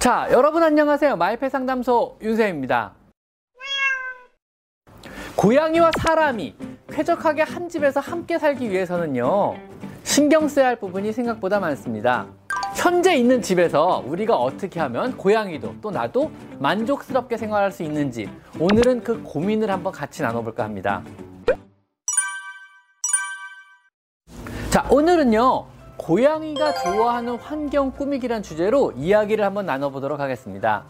자, 0.00 0.26
여러분 0.30 0.62
안녕하세요. 0.62 1.16
마이페 1.16 1.50
상담소 1.50 2.16
윤세입니다. 2.22 2.94
고양이와 5.36 5.90
사람이 6.00 6.56
쾌적하게 6.90 7.42
한 7.42 7.68
집에서 7.68 8.00
함께 8.00 8.38
살기 8.38 8.70
위해서는요, 8.70 9.56
신경 10.02 10.48
써야 10.48 10.68
할 10.68 10.76
부분이 10.76 11.12
생각보다 11.12 11.60
많습니다. 11.60 12.26
현재 12.74 13.14
있는 13.14 13.42
집에서 13.42 14.02
우리가 14.06 14.36
어떻게 14.36 14.80
하면 14.80 15.18
고양이도 15.18 15.76
또 15.82 15.90
나도 15.90 16.30
만족스럽게 16.58 17.36
생활할 17.36 17.70
수 17.70 17.82
있는지 17.82 18.26
오늘은 18.58 19.04
그 19.04 19.22
고민을 19.22 19.70
한번 19.70 19.92
같이 19.92 20.22
나눠볼까 20.22 20.64
합니다. 20.64 21.02
자, 24.70 24.86
오늘은요, 24.88 25.66
고양이가 26.00 26.74
좋아하는 26.76 27.36
환경 27.36 27.90
꾸미기란 27.90 28.42
주제로 28.42 28.90
이야기를 28.92 29.44
한번 29.44 29.66
나눠보도록 29.66 30.18
하겠습니다. 30.18 30.84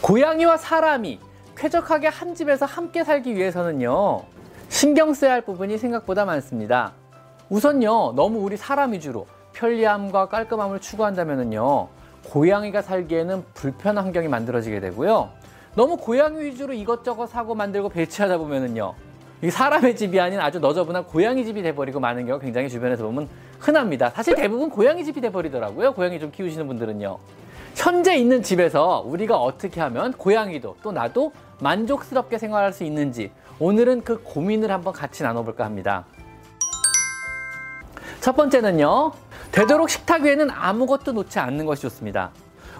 고양이와 0.00 0.56
사람이 0.56 1.20
쾌적하게 1.56 2.08
한 2.08 2.34
집에서 2.34 2.66
함께 2.66 3.04
살기 3.04 3.36
위해서는요, 3.36 4.22
신경 4.68 5.14
써야 5.14 5.34
할 5.34 5.42
부분이 5.42 5.78
생각보다 5.78 6.24
많습니다. 6.24 6.92
우선요, 7.50 8.14
너무 8.16 8.40
우리 8.40 8.56
사람 8.56 8.92
위주로 8.92 9.28
편리함과 9.52 10.26
깔끔함을 10.26 10.80
추구한다면요, 10.80 11.88
고양이가 12.30 12.82
살기에는 12.82 13.44
불편한 13.54 14.04
환경이 14.06 14.26
만들어지게 14.26 14.80
되고요. 14.80 15.30
너무 15.76 15.96
고양이 15.96 16.40
위주로 16.40 16.72
이것저것 16.72 17.28
사고 17.28 17.54
만들고 17.54 17.90
배치하다 17.90 18.38
보면은요, 18.38 18.94
이 19.42 19.50
사람의 19.50 19.96
집이 19.96 20.20
아닌 20.20 20.38
아주 20.38 20.60
너저분한 20.60 21.06
고양이 21.06 21.44
집이 21.44 21.62
돼버리고 21.62 21.98
많은 21.98 22.26
경우 22.26 22.38
굉장히 22.38 22.68
주변에서 22.68 23.02
보면 23.02 23.28
흔합니다. 23.58 24.10
사실 24.10 24.36
대부분 24.36 24.70
고양이 24.70 25.04
집이 25.04 25.20
돼버리더라고요. 25.20 25.94
고양이 25.94 26.20
좀 26.20 26.30
키우시는 26.30 26.68
분들은요. 26.68 27.18
현재 27.74 28.14
있는 28.16 28.44
집에서 28.44 29.02
우리가 29.04 29.36
어떻게 29.36 29.80
하면 29.80 30.12
고양이도 30.12 30.76
또 30.80 30.92
나도 30.92 31.32
만족스럽게 31.58 32.38
생활할 32.38 32.72
수 32.72 32.84
있는지 32.84 33.32
오늘은 33.58 34.04
그 34.04 34.22
고민을 34.22 34.70
한번 34.70 34.92
같이 34.92 35.24
나눠볼까 35.24 35.64
합니다. 35.64 36.04
첫 38.20 38.36
번째는요. 38.36 39.10
되도록 39.50 39.90
식탁 39.90 40.22
위에는 40.22 40.50
아무것도 40.52 41.12
놓지 41.12 41.40
않는 41.40 41.66
것이 41.66 41.82
좋습니다. 41.82 42.30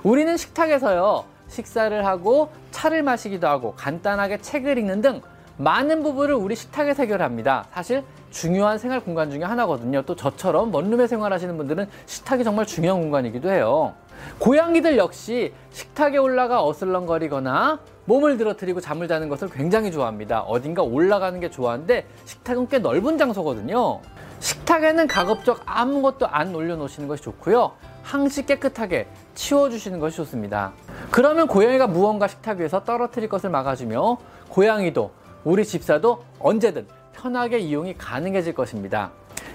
우리는 0.05 0.37
식탁에서요. 0.37 1.25
식사를 1.49 2.07
하고 2.07 2.51
차를 2.71 3.03
마시기도 3.03 3.49
하고 3.49 3.75
간단하게 3.75 4.39
책을 4.39 4.79
읽는 4.79 5.01
등 5.01 5.21
많은 5.63 6.03
부분을 6.03 6.35
우리 6.35 6.57
식탁에서 6.57 7.05
해결합니다. 7.05 7.67
사실 7.73 8.03
중요한 8.31 8.79
생활 8.79 9.01
공간 9.01 9.31
중에 9.31 9.45
하나거든요. 9.45 10.03
또 10.03 10.17
저처럼 10.17 10.75
원룸에 10.75 11.07
생활하시는 11.07 11.57
분들은 11.57 11.87
식탁이 12.07 12.43
정말 12.43 12.67
중요한 12.67 13.01
공간이기도 13.01 13.51
해요. 13.51 13.95
고양이들 14.39 14.97
역시 14.99 15.53
식탁에 15.71 16.19
올라가 16.19 16.65
어슬렁거리거나 16.65 17.79
몸을 18.07 18.39
들어뜨리고 18.39 18.81
잠을 18.81 19.07
자는 19.07 19.29
것을 19.29 19.51
굉장히 19.51 19.93
좋아합니다. 19.93 20.41
어딘가 20.41 20.83
올라가는 20.83 21.39
게 21.39 21.49
좋아하는데 21.49 22.07
식탁은 22.25 22.69
꽤 22.69 22.79
넓은 22.79 23.17
장소거든요. 23.17 24.01
식탁에는 24.41 25.07
가급적 25.07 25.63
아무것도 25.65 26.27
안 26.27 26.53
올려놓으시는 26.55 27.07
것이 27.07 27.23
좋고요. 27.23 27.73
항시 28.03 28.47
깨끗하게 28.47 29.07
치워주시는 29.37 30.01
것이 30.01 30.17
좋습니다. 30.17 30.73
그러면 31.13 31.47
고양이가 31.47 31.87
무언가 31.87 32.27
식탁 32.27 32.59
위에서 32.59 32.83
떨어뜨릴 32.83 33.29
것을 33.29 33.51
막아주며 33.51 34.19
고양이도 34.49 35.22
우리 35.45 35.65
집사도 35.65 36.25
언제든 36.39 36.87
편하게 37.13 37.59
이용이 37.59 37.97
가능해질 37.97 38.55
것입니다. 38.55 39.11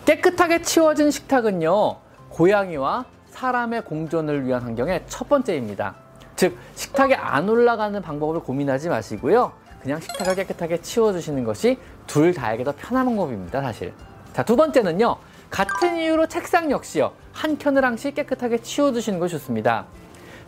깨끗하게 0.05 0.61
치워진 0.61 1.11
식탁은요, 1.11 1.97
고양이와 2.29 3.05
사람의 3.29 3.85
공존을 3.85 4.45
위한 4.45 4.61
환경의 4.61 5.03
첫 5.07 5.27
번째입니다. 5.29 5.95
즉, 6.35 6.57
식탁에 6.75 7.15
안 7.15 7.49
올라가는 7.49 7.99
방법을 8.01 8.41
고민하지 8.41 8.89
마시고요. 8.89 9.51
그냥 9.81 9.99
식탁을 9.99 10.35
깨끗하게 10.35 10.81
치워주시는 10.81 11.43
것이 11.43 11.77
둘 12.05 12.33
다에게 12.33 12.63
더 12.63 12.73
편한 12.77 13.05
방법입니다, 13.05 13.61
사실. 13.61 13.93
자, 14.33 14.43
두 14.43 14.55
번째는요, 14.55 15.15
같은 15.49 15.97
이유로 15.97 16.27
책상 16.27 16.69
역시요, 16.69 17.13
한 17.31 17.57
켠을 17.57 17.83
항시 17.83 18.13
깨끗하게 18.13 18.57
치워주시는 18.59 19.19
것이 19.19 19.33
좋습니다. 19.33 19.85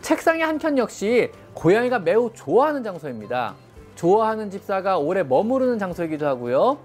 책상의 0.02 0.42
한 0.42 0.58
켠 0.58 0.78
역시 0.78 1.30
고양이가 1.54 1.98
매우 2.00 2.30
좋아하는 2.34 2.82
장소입니다. 2.82 3.54
좋아하는 4.00 4.50
집사가 4.50 4.96
오래 4.96 5.22
머무르는 5.22 5.78
장소이기도 5.78 6.26
하고요. 6.26 6.78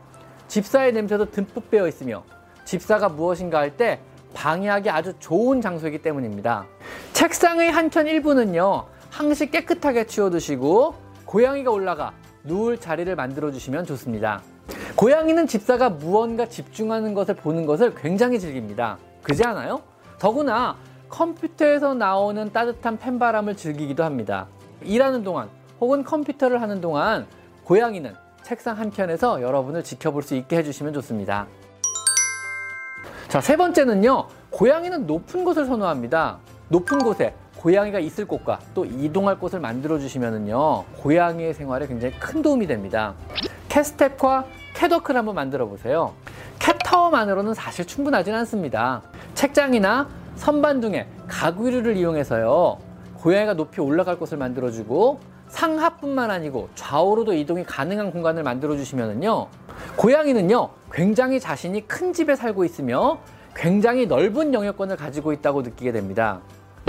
집사의 0.49 0.91
냄새도 0.91 1.31
듬뿍 1.31 1.69
배어 1.71 1.87
있으며 1.87 2.25
집사가 2.65 3.07
무엇인가 3.07 3.59
할 3.59 3.77
때 3.77 4.01
방해하기 4.33 4.89
아주 4.89 5.13
좋은 5.19 5.61
장소이기 5.61 5.99
때문입니다. 5.99 6.65
책상의 7.13 7.71
한켠 7.71 8.07
일부는요, 8.07 8.87
항시 9.11 9.49
깨끗하게 9.49 10.07
치워두시고 10.07 10.95
고양이가 11.25 11.71
올라가 11.71 12.11
누울 12.43 12.77
자리를 12.77 13.15
만들어 13.15 13.49
주시면 13.49 13.85
좋습니다. 13.85 14.41
고양이는 14.97 15.47
집사가 15.47 15.89
무언가 15.89 16.45
집중하는 16.45 17.13
것을 17.13 17.35
보는 17.35 17.65
것을 17.65 17.95
굉장히 17.95 18.41
즐깁니다. 18.41 18.97
그지 19.23 19.45
않아요? 19.45 19.81
더구나 20.19 20.75
컴퓨터에서 21.07 21.93
나오는 21.93 22.51
따뜻한 22.51 22.99
팬바람을 22.99 23.55
즐기기도 23.55 24.03
합니다. 24.03 24.47
일하는 24.83 25.23
동안 25.23 25.47
혹은 25.81 26.03
컴퓨터를 26.03 26.61
하는 26.61 26.81
동안 26.81 27.25
고양이는 27.63 28.13
책상 28.43 28.77
한켠에서 28.77 29.41
여러분을 29.41 29.83
지켜볼 29.83 30.23
수 30.23 30.35
있게 30.35 30.57
해주시면 30.57 30.93
좋습니다. 30.93 31.47
자, 33.27 33.41
세 33.41 33.57
번째는요. 33.57 34.27
고양이는 34.51 35.07
높은 35.07 35.43
곳을 35.43 35.65
선호합니다. 35.65 36.37
높은 36.69 36.99
곳에 36.99 37.33
고양이가 37.57 37.99
있을 37.99 38.27
곳과 38.27 38.59
또 38.75 38.85
이동할 38.85 39.39
곳을 39.39 39.59
만들어 39.59 39.97
주시면은요. 39.97 40.85
고양이의 40.97 41.53
생활에 41.53 41.87
굉장히 41.87 42.13
큰 42.19 42.41
도움이 42.41 42.67
됩니다. 42.67 43.15
캐스텝과 43.69 44.45
캐더크를 44.75 45.17
한번 45.17 45.35
만들어 45.35 45.65
보세요. 45.65 46.13
캣타워만으로는 46.59 47.53
사실 47.53 47.85
충분하진 47.85 48.33
않습니다. 48.35 49.01
책장이나 49.33 50.07
선반 50.35 50.79
등의 50.79 51.07
가구류를 51.27 51.97
이용해서요. 51.97 52.77
고양이가 53.17 53.55
높이 53.55 53.81
올라갈 53.81 54.19
곳을 54.19 54.37
만들어주고 54.37 55.19
상하뿐만 55.55 56.31
아니고 56.31 56.67
좌우로도 56.75 57.33
이동이 57.33 57.63
가능한 57.63 58.11
공간을 58.11 58.43
만들어 58.43 58.75
주시면은요. 58.75 59.47
고양이는요. 59.95 60.69
굉장히 60.91 61.39
자신이 61.39 61.87
큰 61.87 62.11
집에 62.11 62.35
살고 62.35 62.65
있으며 62.65 63.19
굉장히 63.55 64.05
넓은 64.05 64.53
영역권을 64.53 64.97
가지고 64.97 65.31
있다고 65.31 65.61
느끼게 65.61 65.93
됩니다. 65.93 66.41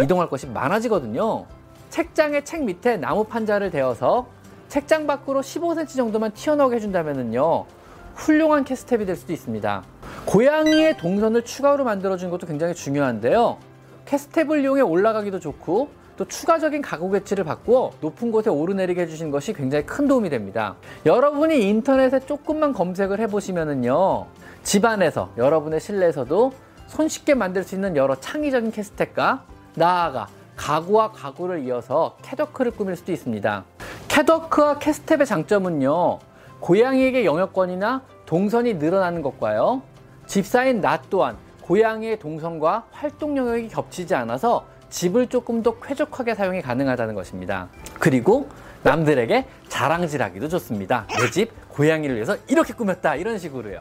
이동할 0.03 0.29
것이 0.29 0.49
많아지거든요. 0.49 1.47
책장의 1.91 2.45
책 2.45 2.65
밑에 2.65 2.97
나무 2.97 3.23
판자를 3.23 3.71
대어서 3.71 4.27
책장 4.67 5.07
밖으로 5.07 5.43
15cm 5.43 5.97
정도만 5.97 6.33
튀어나오게 6.33 6.75
해준다면요. 6.77 7.67
훌륭한 8.17 8.65
캐스텝이 8.65 9.07
될 9.07 9.15
수도 9.15 9.33
있습니다. 9.33 9.85
고양이의 10.25 10.97
동선을 10.97 11.45
추가로 11.45 11.85
만들어준 11.85 12.31
것도 12.31 12.49
굉장히 12.49 12.75
중요한데요. 12.75 13.59
캐스텝을 14.07 14.63
이용해 14.63 14.83
올라가기도 14.83 15.39
좋고 15.39 16.06
또 16.17 16.25
추가적인 16.25 16.83
가구 16.83 17.11
배치를 17.11 17.45
바꾸어 17.45 17.93
높은 18.01 18.33
곳에 18.33 18.49
오르내리게 18.51 19.03
해주신 19.03 19.31
것이 19.31 19.53
굉장히 19.53 19.85
큰 19.85 20.09
도움이 20.09 20.31
됩니다. 20.31 20.77
여러분이 21.05 21.69
인터넷에 21.69 22.21
조금만 22.21 22.73
검색을 22.73 23.21
해보시면은요. 23.21 24.27
집안에서 24.63 25.31
여러분의 25.37 25.81
실내에서도 25.81 26.53
손쉽게 26.87 27.35
만들 27.35 27.65
수 27.65 27.75
있는 27.75 27.97
여러 27.97 28.15
창의적인 28.19 28.73
캐스텍과 28.73 29.45
나아가 29.75 30.29
가구와 30.57 31.13
가구를 31.13 31.65
이어서 31.65 32.17
캐더크를 32.23 32.73
꾸밀 32.73 32.97
수도 32.97 33.13
있습니다. 33.13 33.65
캐더크와 34.09 34.79
캐스텝의 34.79 35.27
장점은요. 35.27 36.19
고양이에게 36.61 37.27
영역권이나 37.27 38.03
동선이 38.25 38.75
늘어나는 38.75 39.21
것과요. 39.21 39.83
집사인 40.27 40.81
나 40.81 41.01
또한 41.11 41.37
고양이의 41.63 42.19
동선과 42.19 42.87
활동 42.91 43.37
영역이 43.37 43.69
겹치지 43.69 44.15
않아서 44.15 44.65
집을 44.91 45.27
조금 45.29 45.63
더 45.63 45.79
쾌적하게 45.81 46.35
사용이 46.35 46.63
가능하다는 46.63 47.15
것입니다. 47.15 47.69
그리고 47.99 48.49
남들에게 48.83 49.47
자랑질하기도 49.69 50.49
좋습니다. 50.49 51.07
내 51.09 51.31
집 51.31 51.51
고양이를 51.69 52.15
위해서 52.15 52.37
이렇게 52.49 52.73
꾸몄다 52.73 53.17
이런 53.17 53.39
식으로요. 53.39 53.81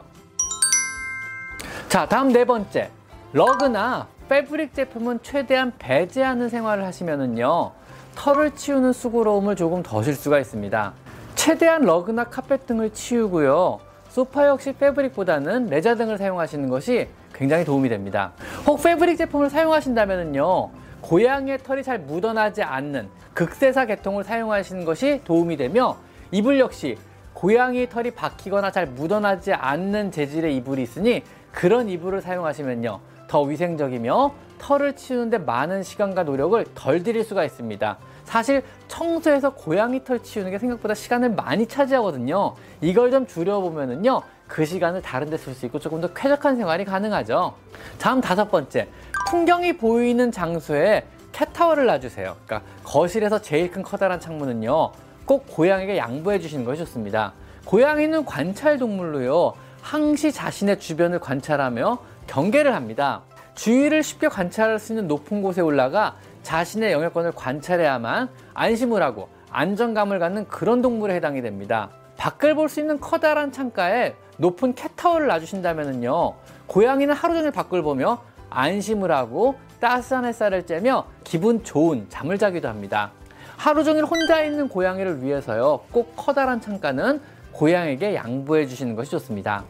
자 1.88 2.06
다음 2.07 2.29
네 2.33 2.44
번째 2.44 2.91
러그나 3.31 4.07
패브릭 4.27 4.74
제품은 4.74 5.19
최대한 5.21 5.71
배제하는 5.77 6.50
생활을 6.50 6.83
하시면은요 6.85 7.71
털을 8.15 8.56
치우는 8.56 8.91
수고로움을 8.94 9.56
조금 9.56 9.83
더실 9.83 10.15
수가 10.15 10.39
있습니다. 10.39 10.94
최대한 11.35 11.81
러그나 11.83 12.25
카펫 12.25 12.65
등을 12.65 12.91
치우고요. 12.91 13.79
소파 14.09 14.47
역시 14.47 14.74
패브릭보다는 14.74 15.68
레자 15.68 15.95
등을 15.95 16.18
사용하시는 16.18 16.69
것이 16.69 17.07
굉장히 17.33 17.65
도움이 17.65 17.89
됩니다. 17.89 18.31
혹 18.65 18.81
패브릭 18.81 19.18
제품을 19.18 19.50
사용하신다면요. 19.50 20.71
고양이의 21.05 21.59
털이 21.59 21.83
잘 21.83 21.99
묻어나지 21.99 22.63
않는 22.63 23.09
극세사 23.35 23.85
계통을 23.85 24.23
사용하시는 24.23 24.85
것이 24.85 25.21
도움이 25.23 25.55
되며 25.55 25.97
이불 26.31 26.59
역시 26.59 26.97
고양이 27.33 27.87
털이 27.87 28.11
박히거나 28.11 28.71
잘 28.71 28.87
묻어나지 28.87 29.53
않는 29.53 30.09
재질의 30.09 30.55
이불이 30.57 30.81
있으니 30.81 31.21
그런 31.51 31.89
이불을 31.89 32.21
사용하시면요 32.21 32.99
더 33.27 33.41
위생적이며 33.43 34.33
털을 34.57 34.95
치우는데 34.95 35.37
많은 35.39 35.83
시간과 35.83 36.23
노력을 36.23 36.65
덜 36.73 37.03
들일 37.03 37.23
수가 37.23 37.43
있습니다. 37.43 37.97
사실 38.23 38.63
청소해서 38.87 39.51
고양이 39.53 40.03
털 40.03 40.23
치우는 40.23 40.49
게 40.49 40.57
생각보다 40.57 40.95
시간을 40.95 41.29
많이 41.31 41.67
차지하거든요. 41.67 42.55
이걸 42.81 43.11
좀 43.11 43.27
줄여보면은요. 43.27 44.21
그 44.47 44.65
시간을 44.65 45.01
다른 45.01 45.29
데 45.29 45.37
쓸 45.37 45.53
수 45.53 45.65
있고 45.67 45.77
조금 45.77 46.01
더 46.01 46.11
쾌적한 46.13 46.55
생활이 46.55 46.85
가능하죠. 46.85 47.53
다음 47.99 48.21
다섯 48.21 48.49
번째. 48.49 48.87
풍경이 49.25 49.77
보이는 49.77 50.31
장소에 50.31 51.04
캣타워를 51.31 51.86
놔주세요. 51.88 52.36
그러니까 52.45 52.69
거실에서 52.83 53.42
제일 53.42 53.72
큰 53.72 53.81
커다란 53.81 54.19
창문은요. 54.19 54.92
꼭 55.25 55.48
고양이에게 55.50 55.98
양보해 55.98 56.39
주시는 56.39 56.63
것이 56.63 56.80
좋습니다. 56.80 57.33
고양이는 57.66 58.25
관찰 58.25 58.77
동물로요. 58.77 59.54
항시 59.81 60.31
자신의 60.31 60.80
주변을 60.80 61.19
관찰하며 61.19 61.98
경계를 62.27 62.74
합니다. 62.74 63.22
주위를 63.56 64.04
쉽게 64.04 64.27
관찰할 64.27 64.80
수 64.80 64.94
있는 64.94 65.07
높은 65.07 65.42
곳에 65.42 65.62
올라가 65.62 66.16
자신의 66.44 66.92
영역권을 66.92 67.31
관찰해야만 67.33 68.30
안심을 68.54 69.01
하고 69.01 69.30
안정감을 69.50 70.19
갖는 70.19 70.48
그런 70.48 70.81
동물에 70.81 71.16
해당이 71.16 71.42
됩니다. 71.42 71.89
밖을 72.18 72.56
볼 72.56 72.69
수 72.69 72.80
있는 72.80 73.00
커다란 73.00 73.51
창가에 73.51 74.13
높은 74.38 74.75
캣타워를 74.75 75.27
놔주신다면요. 75.27 76.33
고양이는 76.68 77.13
하루 77.13 77.36
종일 77.36 77.51
밖을 77.51 77.81
보며 77.81 78.22
안심을 78.55 79.11
하고 79.11 79.55
따스한 79.79 80.25
햇살을 80.25 80.63
쬐며 80.63 81.03
기분 81.23 81.63
좋은 81.63 82.07
잠을 82.09 82.37
자기도 82.39 82.67
합니다. 82.67 83.11
하루 83.57 83.83
종일 83.83 84.05
혼자 84.05 84.41
있는 84.41 84.67
고양이를 84.67 85.21
위해서요. 85.21 85.81
꼭 85.91 86.15
커다란 86.15 86.59
창가는 86.59 87.21
고양이에게 87.51 88.15
양보해 88.15 88.65
주시는 88.65 88.95
것이 88.95 89.11
좋습니다. 89.11 89.63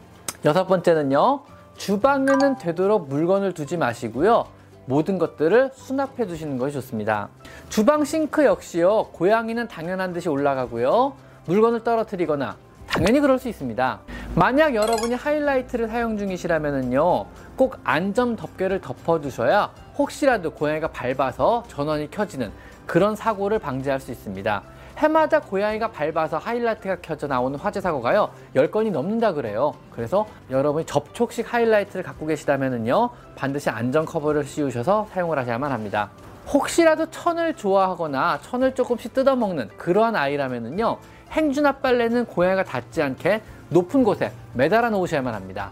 여섯 0.46 0.66
번째는요. 0.68 1.42
주방에는 1.78 2.58
되도록 2.58 3.10
물건을 3.10 3.54
두지 3.54 3.78
마시고요. 3.78 4.46
모든 4.86 5.18
것들을 5.18 5.72
수납해 5.74 6.28
두시는 6.28 6.58
것이 6.58 6.74
좋습니다. 6.76 7.30
주방 7.70 8.06
싱크 8.06 8.46
역시요. 8.46 9.08
고양이는 9.12 9.68
당연한 9.68 10.14
듯이 10.14 10.30
올라가고요. 10.30 11.14
물건을 11.48 11.84
떨어뜨리거나 11.84 12.58
당연히 12.88 13.20
그럴 13.20 13.40
수 13.40 13.50
있습니다. 13.50 14.00
만약 14.36 14.76
여러분이 14.76 15.16
하이라이트를 15.16 15.88
사용 15.88 16.18
중이시라면요. 16.18 17.26
꼭 17.56 17.78
안전 17.84 18.36
덮개를 18.36 18.82
덮어 18.82 19.20
두셔야 19.22 19.72
혹시라도 19.98 20.52
고양이가 20.52 20.90
밟아서 20.90 21.64
전원이 21.68 22.12
켜지는 22.12 22.52
그런 22.86 23.16
사고를 23.16 23.60
방지할 23.60 24.00
수 24.00 24.12
있습니다. 24.12 24.64
해마다 24.98 25.42
고양이가 25.42 25.92
밟아서 25.92 26.38
하이라이트가 26.38 26.98
켜져 27.02 27.28
나오는 27.28 27.58
화재 27.60 27.82
사고가요 27.82 28.30
10건이 28.56 28.92
넘는다 28.92 29.34
그래요 29.34 29.74
그래서 29.92 30.26
여러분이 30.50 30.86
접촉식 30.86 31.54
하이라이트를 31.54 32.02
갖고 32.02 32.26
계시다면요 32.26 33.10
반드시 33.36 33.70
안전 33.70 34.06
커버를 34.06 34.46
씌우셔서 34.46 35.08
사용을 35.12 35.38
하셔야만 35.38 35.72
합니다 35.72 36.12
혹시라도 36.48 37.08
천을 37.08 37.56
좋아하거나 37.56 38.40
천을 38.42 38.74
조금씩 38.74 39.14
뜯어먹는 39.14 39.70
그러한 39.78 40.16
아이라면요 40.16 40.98
행주나 41.32 41.74
빨래는 41.74 42.26
고양이가 42.26 42.64
닿지 42.64 43.02
않게 43.02 43.42
높은 43.70 44.04
곳에 44.04 44.32
매달아 44.54 44.90
놓으셔야만 44.90 45.34
합니다 45.34 45.72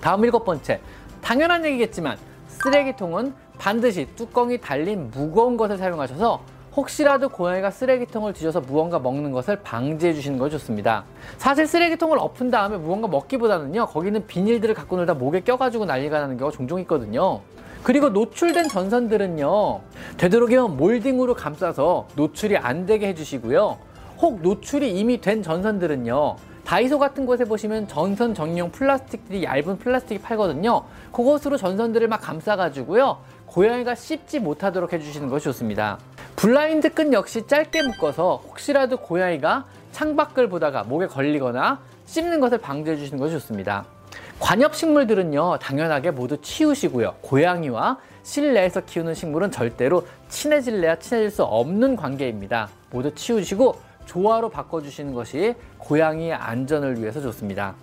다음 0.00 0.24
일곱 0.24 0.44
번째 0.44 0.80
당연한 1.20 1.64
얘기겠지만 1.64 2.16
쓰레기통은 2.48 3.34
반드시 3.58 4.06
뚜껑이 4.16 4.58
달린 4.58 5.10
무거운 5.10 5.56
것을 5.56 5.76
사용하셔서 5.76 6.42
혹시라도 6.76 7.28
고양이가 7.28 7.72
쓰레기통을 7.72 8.32
뒤져서 8.34 8.60
무언가 8.60 9.00
먹는 9.00 9.32
것을 9.32 9.56
방지해 9.62 10.14
주시는 10.14 10.38
것이 10.38 10.52
좋습니다. 10.52 11.04
사실 11.36 11.66
쓰레기통을 11.66 12.18
엎은 12.18 12.50
다음에 12.50 12.76
무언가 12.76 13.08
먹기보다는요, 13.08 13.86
거기는 13.86 14.24
비닐들을 14.28 14.76
갖고 14.76 14.96
놀다 14.96 15.14
목에 15.14 15.40
껴가지고 15.40 15.86
난리가 15.86 16.20
나는 16.20 16.36
경우가 16.36 16.56
종종 16.56 16.78
있거든요. 16.80 17.40
그리고 17.82 18.08
노출된 18.10 18.68
전선들은요, 18.68 19.80
되도록이면 20.18 20.76
몰딩으로 20.76 21.34
감싸서 21.34 22.08
노출이 22.16 22.56
안 22.56 22.86
되게 22.86 23.08
해주시고요. 23.08 23.78
혹 24.18 24.42
노출이 24.42 24.98
이미 24.98 25.20
된 25.20 25.42
전선들은요, 25.42 26.36
다이소 26.64 26.98
같은 26.98 27.24
곳에 27.24 27.46
보시면 27.46 27.88
전선 27.88 28.34
전용 28.34 28.70
플라스틱들이 28.70 29.42
얇은 29.44 29.78
플라스틱이 29.78 30.20
팔거든요. 30.20 30.82
그것으로 31.12 31.56
전선들을 31.56 32.06
막 32.08 32.20
감싸 32.20 32.56
가지고요. 32.56 33.18
고양이가 33.46 33.94
씹지 33.94 34.40
못하도록 34.40 34.92
해주시는 34.92 35.28
것이 35.28 35.44
좋습니다. 35.44 35.98
블라인드 36.36 36.92
끈 36.92 37.14
역시 37.14 37.46
짧게 37.46 37.82
묶어서 37.84 38.42
혹시라도 38.48 38.98
고양이가 38.98 39.64
창밖을 39.92 40.50
보다가 40.50 40.82
목에 40.84 41.06
걸리거나 41.06 41.80
씹는 42.04 42.40
것을 42.40 42.58
방지해 42.58 42.96
주시는 42.96 43.18
것이 43.18 43.32
좋습니다. 43.32 43.86
관엽식물들은요, 44.40 45.58
당연하게 45.58 46.12
모두 46.12 46.40
치우시고요. 46.40 47.16
고양이와 47.22 47.98
실내에서 48.22 48.82
키우는 48.82 49.14
식물은 49.14 49.50
절대로 49.50 50.06
친해질래야 50.28 50.98
친해질 50.98 51.30
수 51.30 51.44
없는 51.44 51.96
관계입니다. 51.96 52.68
모두 52.90 53.14
치우시고 53.14 53.76
조화로 54.06 54.48
바꿔주시는 54.50 55.12
것이 55.12 55.54
고양이의 55.78 56.34
안전을 56.34 57.00
위해서 57.00 57.20
좋습니다. 57.20 57.74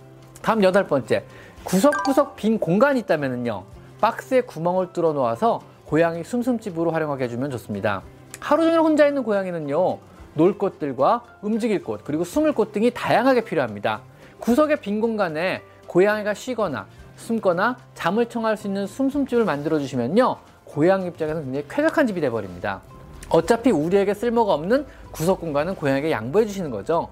다음 0.42 0.62
여덟 0.62 0.86
번째, 0.86 1.24
구석구석 1.64 2.36
빈 2.36 2.58
공간이 2.58 3.00
있다면요, 3.00 3.64
박스에 4.00 4.40
구멍을 4.42 4.92
뚫어 4.92 5.12
놓아서 5.12 5.60
고양이 5.84 6.24
숨숨집으로 6.24 6.90
활용하게 6.90 7.24
해주면 7.24 7.50
좋습니다. 7.50 8.02
하루 8.40 8.64
종일 8.64 8.80
혼자 8.80 9.06
있는 9.06 9.22
고양이는요, 9.22 9.98
놀 10.34 10.58
곳들과 10.58 11.22
움직일 11.42 11.82
곳, 11.82 12.02
그리고 12.04 12.24
숨을 12.24 12.52
곳 12.52 12.72
등이 12.72 12.92
다양하게 12.92 13.44
필요합니다. 13.44 14.00
구석의 14.40 14.80
빈 14.80 15.00
공간에 15.00 15.62
고양이가 15.86 16.34
쉬거나 16.34 16.86
숨거나 17.16 17.76
잠을 17.94 18.26
청할 18.26 18.56
수 18.56 18.66
있는 18.66 18.86
숨숨집을 18.86 19.44
만들어 19.44 19.78
주시면요, 19.78 20.36
고양이 20.64 21.06
입장에서 21.06 21.40
굉장히 21.40 21.66
쾌적한 21.68 22.06
집이 22.06 22.20
되버립니다. 22.20 22.80
어차피 23.28 23.70
우리에게 23.70 24.14
쓸모가 24.14 24.54
없는 24.54 24.86
구석 25.10 25.40
공간은 25.40 25.74
고양이에게 25.74 26.10
양보해 26.10 26.46
주시는 26.46 26.70
거죠. 26.70 27.08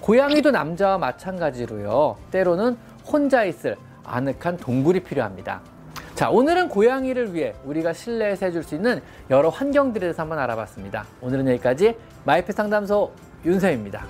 고양이도 0.00 0.50
남자와 0.50 0.98
마찬가지로요, 0.98 2.16
때로는 2.30 2.76
혼자 3.06 3.44
있을 3.44 3.76
아늑한 4.04 4.56
동굴이 4.58 5.00
필요합니다. 5.00 5.60
자, 6.14 6.30
오늘은 6.30 6.68
고양이를 6.68 7.34
위해 7.34 7.54
우리가 7.64 7.92
실내에서 7.92 8.46
해줄 8.46 8.62
수 8.62 8.74
있는 8.74 9.02
여러 9.30 9.48
환경들에 9.48 10.00
대해서 10.00 10.22
한번 10.22 10.38
알아봤습니다. 10.38 11.04
오늘은 11.20 11.48
여기까지 11.48 11.96
마이펫 12.24 12.54
상담소 12.54 13.10
윤서입니다. 13.44 14.04